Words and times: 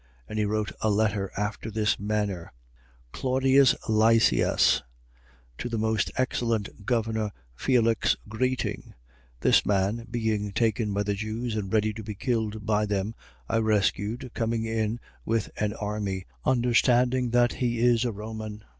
And 0.27 0.39
he 0.39 0.45
wrote 0.45 0.71
a 0.81 0.89
letter 0.89 1.31
after 1.37 1.69
this 1.69 1.99
manner: 1.99 2.51
23:26. 3.11 3.11
Claudius 3.11 3.75
Lysias 3.87 4.81
to 5.59 5.69
the 5.69 5.77
most 5.77 6.09
excellent 6.17 6.87
governor, 6.87 7.29
Felix, 7.55 8.15
greeting: 8.27 8.95
23:27. 9.41 9.41
This 9.41 9.63
man, 9.63 10.07
being 10.09 10.51
taken 10.53 10.91
by 10.91 11.03
the 11.03 11.13
Jews 11.13 11.55
and 11.55 11.71
ready 11.71 11.93
to 11.93 12.01
be 12.03 12.15
killed 12.15 12.65
by 12.65 12.87
them, 12.87 13.13
I 13.47 13.57
rescued, 13.59 14.31
coming 14.33 14.65
in 14.65 14.99
with 15.23 15.51
an 15.57 15.73
army, 15.73 16.25
understanding 16.45 17.29
that 17.29 17.53
he 17.61 17.77
is 17.77 18.03
a 18.03 18.11
Roman. 18.11 18.63